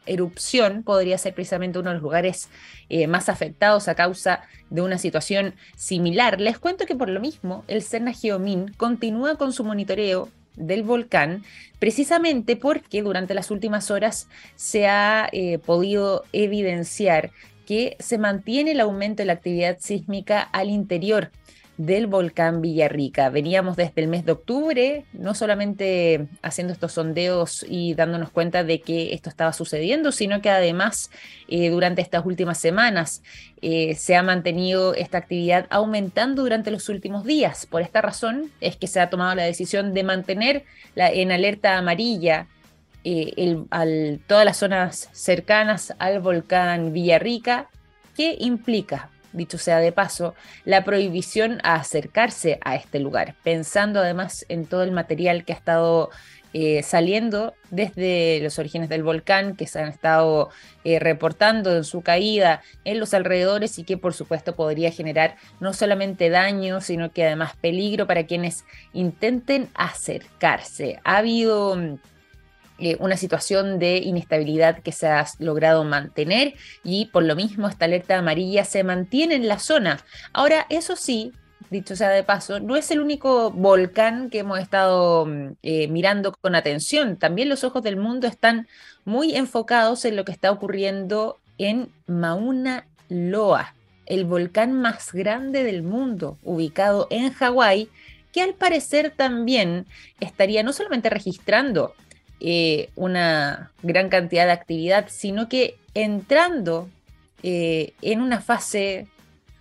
[0.05, 2.49] erupción, podría ser precisamente uno de los lugares
[3.07, 6.41] más afectados a causa de una situación similar.
[6.41, 11.43] Les cuento que por lo mismo el Cerna Geomin continúa con su monitoreo del volcán,
[11.79, 17.31] precisamente porque durante las últimas horas se ha eh, podido evidenciar
[17.65, 21.31] que se mantiene el aumento de la actividad sísmica al interior
[21.77, 23.29] del volcán Villarrica.
[23.29, 28.81] Veníamos desde el mes de octubre, no solamente haciendo estos sondeos y dándonos cuenta de
[28.81, 31.09] que esto estaba sucediendo, sino que además
[31.47, 33.23] eh, durante estas últimas semanas
[33.62, 37.65] eh, se ha mantenido esta actividad aumentando durante los últimos días.
[37.65, 42.47] Por esta razón es que se ha tomado la decisión de mantener en alerta amarilla
[43.03, 43.57] eh,
[44.27, 47.69] todas las zonas cercanas al volcán Villarrica,
[48.15, 54.46] que implica dicho sea de paso, la prohibición a acercarse a este lugar, pensando además
[54.50, 56.10] en todo el material que ha estado
[56.56, 60.50] eh, saliendo desde los orígenes del volcán, que se han estado
[60.84, 65.74] eh, reportando en su caída en los alrededores y que por supuesto podría generar no
[65.74, 71.00] solamente daño, sino que además peligro para quienes intenten acercarse.
[71.04, 71.98] Ha habido mm,
[72.79, 77.86] eh, una situación de inestabilidad que se ha logrado mantener y por lo mismo esta
[77.86, 79.99] alerta amarilla se mantiene en la zona.
[80.33, 81.33] Ahora, eso sí,
[81.69, 86.33] dicho sea de paso, no es el único volcán que hemos estado mm, eh, mirando
[86.33, 87.17] con atención.
[87.17, 88.67] También los ojos del mundo están
[89.05, 95.83] muy enfocados en lo que está ocurriendo en Mauna Loa, el volcán más grande del
[95.83, 97.89] mundo, ubicado en Hawái,
[98.31, 99.86] que al parecer también
[100.19, 101.93] estaría no solamente registrando
[102.45, 106.89] eh, una gran cantidad de actividad, sino que entrando
[107.41, 109.08] eh, en una fase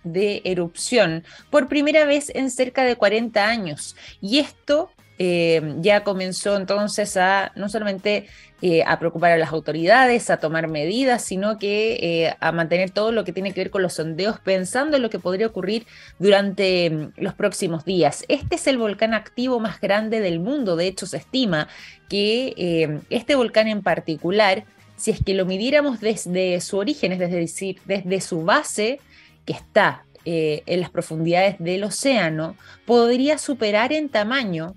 [0.03, 3.95] de erupción por primera vez en cerca de 40 años.
[4.19, 8.27] Y esto eh, ya comenzó entonces a no solamente
[8.65, 13.11] eh, a preocupar a las autoridades, a tomar medidas, sino que eh, a mantener todo
[13.11, 15.85] lo que tiene que ver con los sondeos, pensando en lo que podría ocurrir
[16.17, 18.23] durante mm, los próximos días.
[18.29, 21.67] Este es el volcán activo más grande del mundo, de hecho se estima
[22.07, 24.63] que este volcán en particular,
[24.95, 29.01] si es que lo midiéramos desde su origen, es decir, desde su base,
[29.43, 34.75] que está en las profundidades del océano, podría superar en tamaño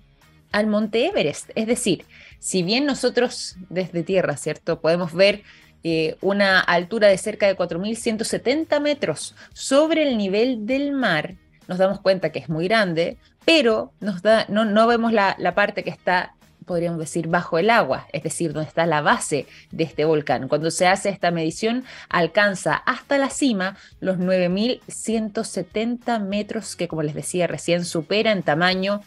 [0.50, 1.50] al monte Everest.
[1.54, 2.04] Es decir,
[2.38, 4.80] si bien nosotros desde tierra, ¿cierto?
[4.80, 5.42] Podemos ver
[5.82, 11.34] eh, una altura de cerca de 4.170 metros sobre el nivel del mar,
[11.68, 16.36] nos damos cuenta que es muy grande, pero no vemos la, la parte que está
[16.66, 20.48] podríamos decir, bajo el agua, es decir, donde está la base de este volcán.
[20.48, 27.14] Cuando se hace esta medición, alcanza hasta la cima los 9.170 metros que, como les
[27.14, 29.00] decía recién, supera en tamaño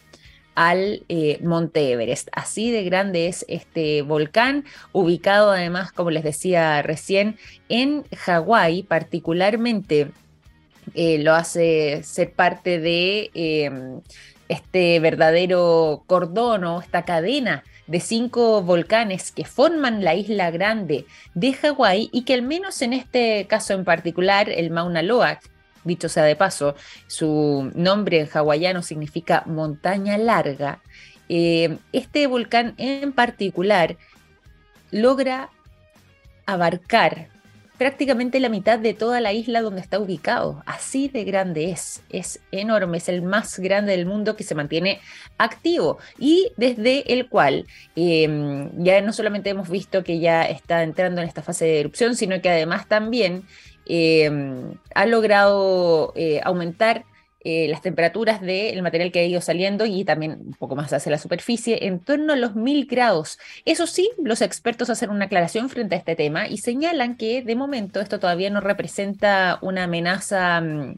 [0.54, 2.28] al eh, Monte Everest.
[2.32, 7.36] Así de grande es este volcán, ubicado además, como les decía recién,
[7.68, 10.10] en Hawái, particularmente
[10.94, 14.00] eh, lo hace ser parte de em,
[14.48, 21.52] este verdadero cordón o esta cadena de cinco volcanes que forman la isla grande de
[21.52, 25.40] Hawái y que al menos en este caso en particular, el Mauna Loa,
[25.84, 26.74] dicho sea de paso,
[27.06, 30.80] su nombre en hawaiano significa montaña larga,
[31.28, 33.96] eh, este volcán en particular
[34.90, 35.50] logra
[36.44, 37.28] abarcar
[37.80, 40.62] prácticamente la mitad de toda la isla donde está ubicado.
[40.66, 45.00] Así de grande es, es enorme, es el más grande del mundo que se mantiene
[45.38, 47.64] activo y desde el cual
[47.96, 52.16] em, ya no solamente hemos visto que ya está entrando en esta fase de erupción,
[52.16, 53.44] sino que además también
[54.94, 57.04] ha logrado eh, aumentar
[57.42, 61.10] eh, las temperaturas del material que ha ido saliendo y también un poco más hacia
[61.10, 63.38] la superficie en torno a los mil grados.
[63.64, 67.56] Eso sí, los expertos hacen una aclaración frente a este tema y señalan que de
[67.56, 70.96] momento esto todavía no representa una amenaza mm,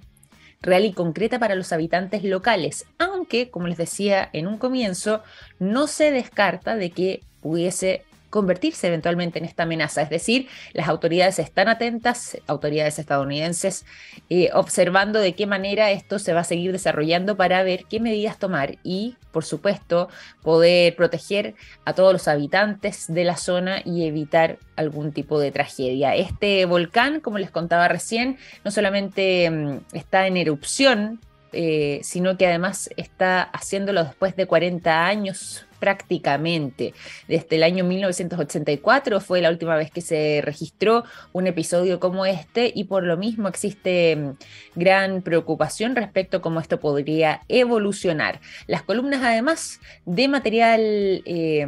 [0.63, 5.23] real y concreta para los habitantes locales, aunque, como les decía en un comienzo,
[5.61, 10.01] no se descarta de que pudiese convertirse eventualmente en esta amenaza.
[10.01, 13.85] Es decir, las autoridades están atentas, autoridades estadounidenses,
[14.31, 18.39] eh, observando de qué manera esto se va a seguir desarrollando para ver qué medidas
[18.39, 20.09] tomar y, por supuesto,
[20.43, 26.15] poder proteger a todos los habitantes de la zona y evitar algún tipo de tragedia.
[26.17, 31.21] Este volcán, como les contaba recién, no solamente mm, está en erupción,
[31.53, 36.95] eh, sino que además está haciéndolo después de 40 años prácticamente.
[37.27, 42.71] Desde el año 1984 fue la última vez que se registró un episodio como este
[42.73, 44.31] y por lo mismo existe mm,
[44.77, 48.41] gran preocupación respecto a cómo esto podría evolucionar.
[48.69, 50.81] Las columnas además de material
[51.25, 51.67] eh,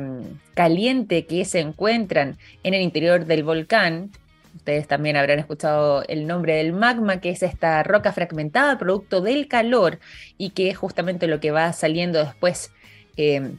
[0.55, 4.13] caliente que se encuentran en el interior del volcán,
[4.55, 9.49] Ustedes también habrán escuchado el nombre del magma, que es esta roca fragmentada producto del
[9.49, 9.99] calor
[10.39, 12.71] y que es justamente lo que va saliendo después
[13.17, 13.53] eh,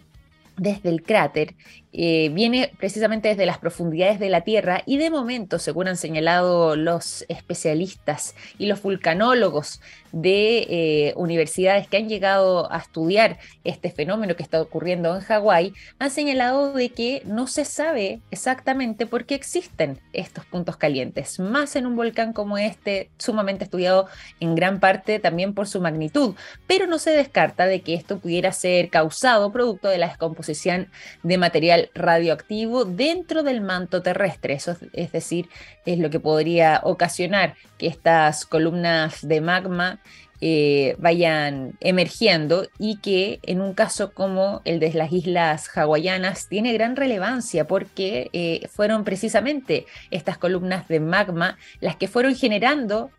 [0.57, 1.55] desde el cráter
[1.97, 6.75] eh, viene precisamente desde las profundidades de la Tierra y de momento, según han señalado
[6.75, 9.79] los especialistas y los vulcanólogos
[10.11, 15.73] de eh, universidades que han llegado a estudiar este fenómeno que está ocurriendo en Hawái,
[15.97, 21.77] han señalado de que no se sabe exactamente por qué existen estos puntos calientes, más
[21.77, 24.07] en un volcán como este, sumamente estudiado
[24.41, 26.35] en gran parte también por su magnitud,
[26.67, 30.89] pero no se descarta de que esto pudiera ser causado producto de la descomposición
[31.23, 34.53] de material radioactivo dentro del manto terrestre.
[34.53, 35.47] Eso es, decir,
[35.85, 39.99] es lo que podría ocasionar que estas columnas de magma
[40.41, 46.73] eh, vayan emergiendo y que en un caso como el de las islas hawaianas tiene
[46.73, 53.11] gran relevancia porque eh, fueron precisamente estas columnas de magma las que fueron generando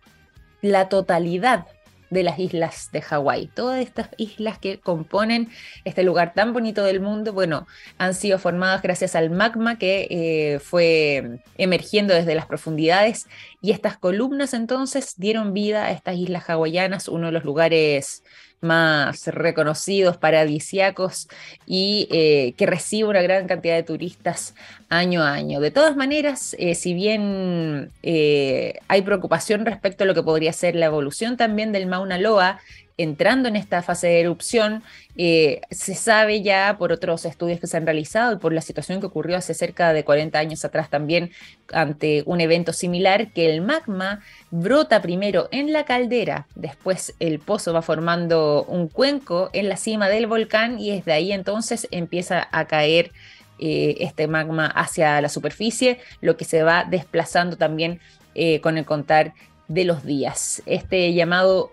[0.61, 1.67] la totalidad
[2.11, 3.49] de las islas de Hawái.
[3.49, 5.51] Todas estas islas que componen
[5.85, 7.67] este lugar tan bonito del mundo, bueno,
[7.99, 13.27] han sido formadas gracias al magma que eh, fue emergiendo desde las profundidades
[13.61, 18.23] y estas columnas entonces dieron vida a estas islas hawaianas, uno de los lugares
[18.61, 21.29] más reconocidos, paradisiacos
[21.67, 24.55] y eh, que recibe una gran cantidad de turistas
[24.89, 25.61] año a año.
[25.61, 30.75] De todas maneras, eh, si bien eh, hay preocupación respecto a lo que podría ser
[30.77, 32.61] la evolución también del Mauna Loa,
[32.99, 34.83] entrando en esta fase de erupción,
[35.17, 39.01] eh, se sabe ya por otros estudios que se han realizado y por la situación
[39.01, 41.31] que ocurrió hace cerca de 40 años atrás también
[41.73, 44.21] ante un evento similar, que el magma
[44.51, 50.09] brota primero en la caldera, después el pozo va formando un cuenco en la cima
[50.09, 53.13] del volcán y desde ahí entonces empieza a caer
[53.59, 58.01] eh, este magma hacia la superficie, lo que se va desplazando también
[58.35, 59.35] eh, con el contar
[59.69, 60.63] de los días.
[60.67, 61.73] Este llamado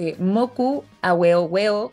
[0.00, 1.90] eh, Moku Aweoweo,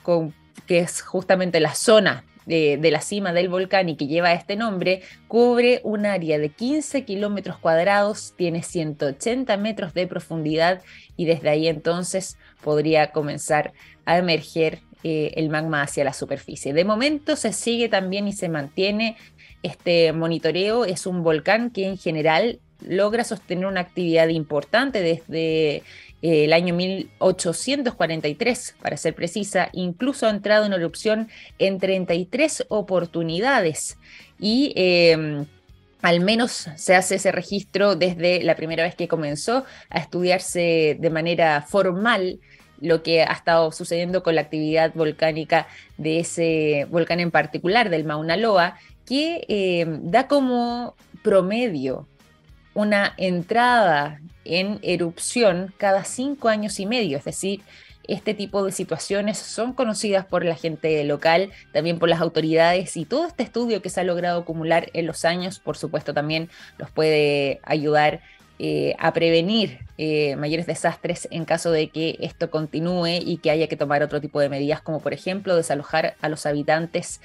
[0.67, 5.01] que es justamente la zona de, la cima del volcán y que lleva este nombre,
[5.27, 10.83] cubre un área de 15 kilómetros cuadrados, tiene 180 metros de profundidad
[11.17, 13.73] y desde ahí entonces podría comenzar
[14.05, 16.73] a emerger eh, el magma hacia la superficie.
[16.73, 19.17] De momento se sigue también y se mantiene
[19.63, 20.85] este monitoreo.
[20.85, 25.81] Es un volcán que en general logra sostener una actividad importante desde
[26.21, 33.97] el año 1843, para ser precisa, incluso ha entrado en erupción en 33 oportunidades.
[34.39, 35.45] Y em,
[36.01, 41.09] al menos se hace ese registro desde la primera vez que comenzó a estudiarse de
[41.09, 42.39] manera formal
[42.81, 48.03] lo que ha estado sucediendo con la actividad volcánica de ese volcán en particular, del
[48.03, 52.07] Mauna Loa, que em, da como promedio
[52.73, 57.61] una entrada en erupción cada cinco años y medio, es decir,
[58.07, 63.05] este tipo de situaciones son conocidas por la gente local, también por las autoridades y
[63.05, 66.91] todo este estudio que se ha logrado acumular en los años, por supuesto, también los
[66.91, 68.21] puede ayudar
[68.57, 73.67] eh, a prevenir eh, mayores desastres en caso de que esto continúe y que haya
[73.67, 77.19] que tomar otro tipo de medidas, como por ejemplo desalojar a los habitantes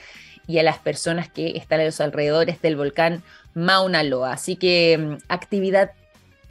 [0.49, 3.23] y a las personas que están a los alrededores del volcán
[3.55, 4.33] Mauna Loa.
[4.33, 5.93] Así que mm, actividad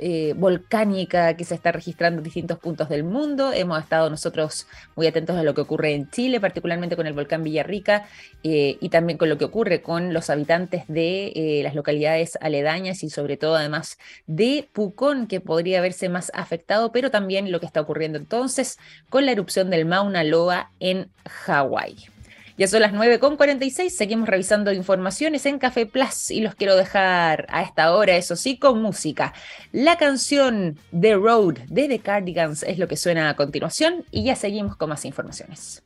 [0.02, 3.52] eh, volcánica que se está registrando en distintos puntos del mundo.
[3.54, 7.43] Hemos estado nosotros muy atentos a lo que ocurre en Chile, particularmente con el volcán
[7.43, 8.08] Villarrica
[8.43, 13.04] eh, y también con lo que ocurre con los habitantes de eh, las localidades aledañas
[13.04, 13.97] y sobre todo además
[14.28, 18.78] de Pucón, que podría verse más afectado, pero también lo que está ocurriendo entonces
[19.10, 22.18] con la erupción del Mauna Loa en Hawái.
[22.60, 27.62] Ya son las 9.46, seguimos revisando informaciones en Café Plus y los quiero dejar a
[27.62, 29.34] esta hora, eso sí, con música.
[29.72, 34.36] La canción The Road de The Cardigans es lo que suena a continuación y ya
[34.36, 35.84] seguimos con más informaciones.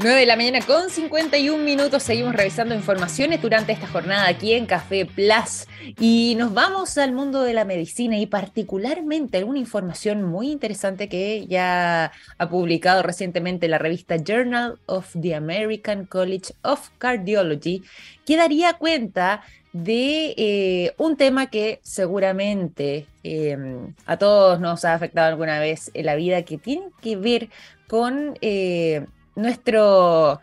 [0.00, 2.04] 9 de la mañana con 51 minutos.
[2.04, 5.66] Seguimos revisando informaciones durante esta jornada aquí en Café Plus.
[5.98, 11.48] Y nos vamos al mundo de la medicina y particularmente alguna información muy interesante que
[11.48, 17.82] ya ha publicado recientemente la revista Journal of the American College of Cardiology,
[18.24, 19.42] que daría cuenta
[19.72, 26.06] de eh, un tema que seguramente em, a todos nos ha afectado alguna vez en
[26.06, 27.48] la vida, que tiene que ver
[27.88, 29.04] con eh,
[29.38, 30.40] nuestro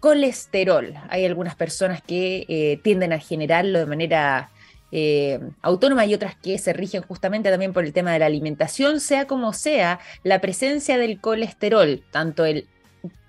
[0.00, 0.94] colesterol.
[1.08, 4.50] Hay algunas personas que eh, tienden a generarlo de manera
[4.92, 9.00] eh, autónoma y otras que se rigen justamente también por el tema de la alimentación,
[9.00, 12.68] sea como sea, la presencia del colesterol, tanto el,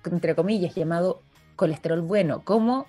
[0.04, 1.22] entre comillas, llamado
[1.56, 2.88] colesterol bueno, como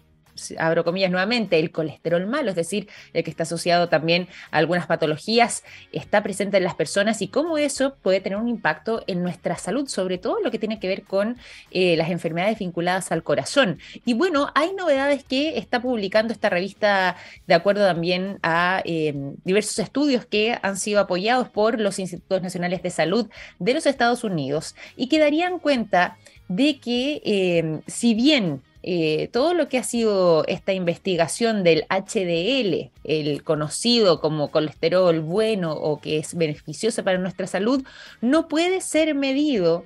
[0.59, 4.87] abro comillas nuevamente, el colesterol malo, es decir, el que está asociado también a algunas
[4.87, 9.57] patologías, está presente en las personas y cómo eso puede tener un impacto en nuestra
[9.57, 11.37] salud, sobre todo lo que tiene que ver con
[11.71, 13.79] eh, las enfermedades vinculadas al corazón.
[14.05, 17.17] Y bueno, hay novedades que está publicando esta revista
[17.47, 22.83] de acuerdo también a em, diversos estudios que han sido apoyados por los Institutos Nacionales
[22.83, 23.29] de Salud
[23.59, 26.19] de los Estados Unidos y que darían cuenta
[26.49, 32.93] de que em, si bien eh, todo lo que ha sido esta investigación del HDL,
[33.03, 37.85] el conocido como colesterol bueno o que es beneficioso para nuestra salud,
[38.21, 39.85] no puede ser medido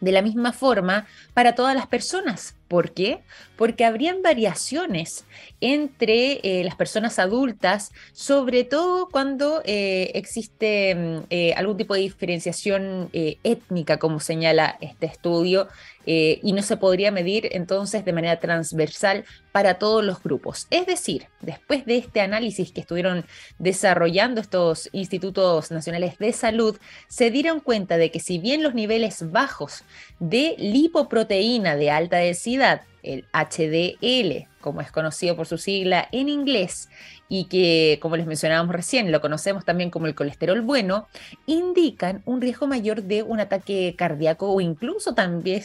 [0.00, 2.56] de la misma forma para todas las personas.
[2.70, 3.24] ¿Por qué?
[3.56, 5.24] Porque habrían variaciones
[5.60, 12.02] entre eh, las personas adultas, sobre todo cuando eh, existe mm, eh, algún tipo de
[12.02, 15.66] diferenciación étnica, como señala este estudio,
[16.06, 20.66] y no se podría medir entonces de manera transversal para todos los grupos.
[20.70, 23.26] Es decir, después de este análisis que estuvieron
[23.58, 29.30] desarrollando estos institutos nacionales de salud, se dieron cuenta de que si bien los niveles
[29.30, 29.84] bajos
[30.18, 32.59] de lipoproteína de alta densidad
[33.02, 36.88] el HDL, como es conocido por su sigla en inglés,
[37.28, 41.06] y que, como les mencionábamos recién, lo conocemos también como el colesterol bueno,
[41.46, 45.62] indican un riesgo mayor de un ataque cardíaco o incluso también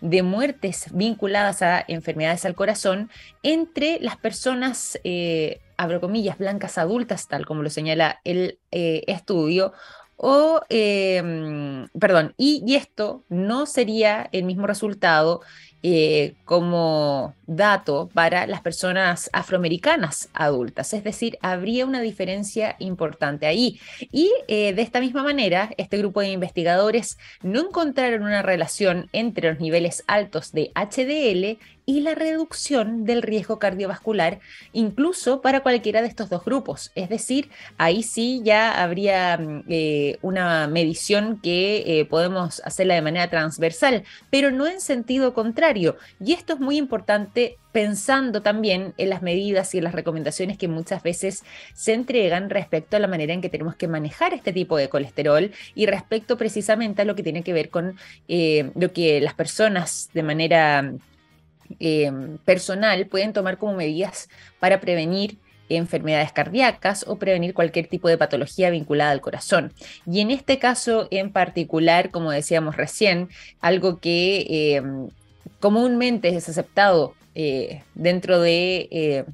[0.00, 3.10] de muertes vinculadas a enfermedades al corazón
[3.42, 9.72] entre las personas, eh, abro comillas, blancas adultas, tal como lo señala el eh, estudio,
[10.18, 15.42] o, em, perdón, y, y, esto no sería el mismo resultado
[15.82, 23.78] eh, como dato para las personas afroamericanas adultas, es decir, habría una diferencia importante ahí.
[24.10, 29.50] Y eh, de esta misma manera, este grupo de investigadores no encontraron una relación entre
[29.50, 34.40] los niveles altos de HDL y la reducción del riesgo cardiovascular,
[34.72, 36.92] incluso para cualquiera de estos dos grupos.
[36.94, 43.30] Es decir, ahí sí ya habría mm, eh, una medición que podemos hacerla de manera
[43.30, 49.22] transversal, pero no en sentido contrario y esto es muy importante pensando también en las
[49.22, 53.42] medidas y en las recomendaciones que muchas veces se entregan respecto a la manera en
[53.42, 57.42] que tenemos que manejar este tipo de colesterol y respecto precisamente a lo que tiene
[57.42, 57.96] que ver con
[58.28, 60.94] eh, lo que las personas de manera
[61.80, 62.10] eh,
[62.44, 64.28] personal pueden tomar como medidas
[64.60, 65.38] para prevenir
[65.68, 69.72] enfermedades cardíacas o prevenir cualquier tipo de patología vinculada al corazón.
[70.06, 73.28] Y en este caso en particular, como decíamos recién,
[73.60, 74.82] algo que eh,
[75.58, 79.24] comúnmente es aceptado eh, dentro de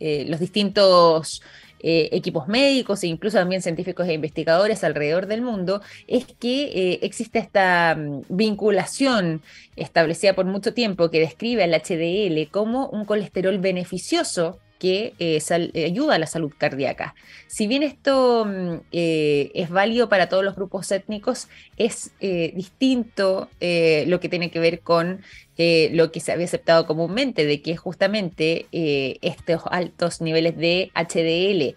[0.00, 1.42] los distintos
[1.80, 7.94] equipos médicos e incluso también científicos e investigadores alrededor del mundo, es que existe esta
[7.96, 9.42] mm, vinculación
[9.76, 15.84] establecida por mucho tiempo que describe al HDL como un colesterol beneficioso que eh, eh,
[15.84, 17.14] ayuda a la salud cardíaca.
[17.46, 24.20] Si bien esto mm, eh, es válido para todos los grupos étnicos, es distinto lo
[24.20, 25.22] que tiene que ver con
[25.56, 31.74] lo que se había aceptado comúnmente, de que justamente estos altos niveles de HDL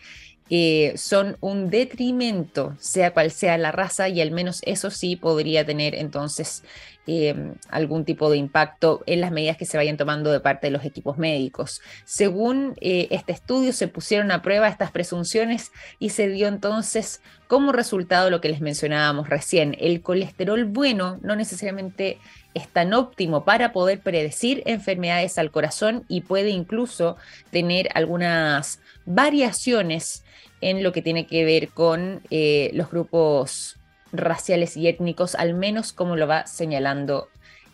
[0.97, 5.95] son un detrimento, sea cual sea la raza, y al menos eso sí podría tener
[5.95, 6.63] entonces
[7.07, 10.71] Em, algún tipo de impacto en las medidas que se vayan tomando de parte de
[10.71, 11.81] los equipos médicos.
[12.05, 17.71] Según eh, este estudio, se pusieron a prueba estas presunciones y se dio entonces como
[17.71, 19.75] resultado lo que les mencionábamos recién.
[19.79, 22.19] El colesterol bueno no necesariamente
[22.53, 27.17] es tan óptimo para poder predecir enfermedades al corazón y puede incluso
[27.49, 30.23] tener algunas variaciones
[30.61, 33.80] en lo que tiene que ver con eh, los grupos
[34.11, 37.29] raciales y étnicos, al menos como lo va señalando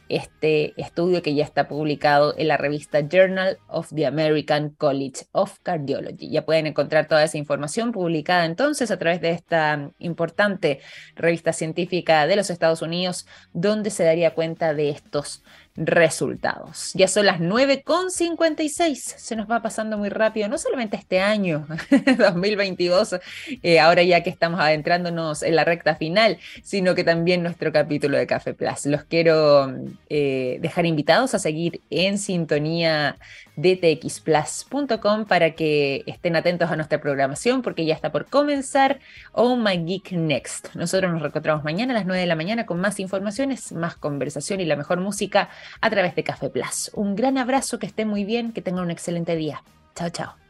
[0.10, 5.60] este estudio que ya está publicado en la revista Journal of the American College of
[5.64, 6.30] Cardiology.
[6.30, 10.80] Ya pueden encontrar toda esa información publicada entonces a través de esta importante
[11.16, 15.44] revista científica de los Estados Unidos, donde se daría cuenta de estos
[15.78, 16.92] resultados.
[16.96, 21.68] Ya son las 9.56, se nos va pasando muy rápido, no solamente este año,
[22.18, 23.18] 2022,
[23.62, 28.18] eh, ahora ya que estamos adentrándonos en la recta final, sino que también nuestro capítulo
[28.18, 28.88] de Café Plus.
[28.88, 29.72] Los quiero
[30.10, 33.18] eh, dejar invitados a seguir en sintonía
[33.56, 39.00] de txplus.com para que estén atentos a nuestra programación porque ya está por comenzar
[39.32, 40.76] Oh My Geek Next.
[40.76, 44.62] Nosotros nos reencontramos mañana a las 9 de la mañana con más informaciones, más conversación
[44.62, 45.50] y la mejor música
[45.82, 46.92] a través de Café Plus.
[46.94, 49.64] Un gran abrazo, que estén muy bien, que tengan un excelente día.
[49.96, 50.47] Chao, chao.